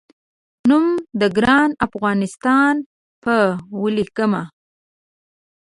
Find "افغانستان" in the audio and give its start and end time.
1.87-2.73